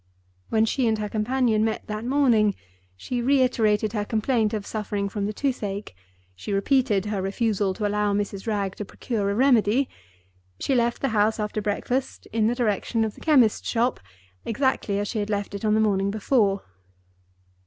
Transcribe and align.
When 0.49 0.65
she 0.65 0.87
and 0.87 0.97
her 0.97 1.07
companion 1.07 1.63
met 1.63 1.85
that 1.85 2.03
morning, 2.03 2.55
she 2.97 3.21
reiterated 3.21 3.93
her 3.93 4.03
complaint 4.03 4.51
of 4.51 4.65
suffering 4.65 5.09
from 5.09 5.27
the 5.27 5.31
toothache; 5.31 5.95
she 6.35 6.51
repeated 6.53 7.05
her 7.05 7.21
refusal 7.21 7.75
to 7.75 7.85
allow 7.85 8.11
Mrs. 8.11 8.47
Wragge 8.47 8.75
to 8.77 8.83
procure 8.85 9.29
a 9.29 9.35
remedy; 9.35 9.87
she 10.59 10.73
left 10.73 11.01
the 11.03 11.09
house 11.09 11.39
after 11.39 11.61
breakfast, 11.61 12.25
in 12.33 12.47
the 12.47 12.55
direction 12.55 13.03
of 13.05 13.13
the 13.13 13.21
chemist's 13.21 13.69
shop, 13.69 13.99
exactly 14.43 14.97
as 14.97 15.07
she 15.07 15.19
had 15.19 15.29
left 15.29 15.53
it 15.53 15.63
on 15.63 15.75
the 15.75 15.79
morning 15.79 16.09
before. 16.09 16.63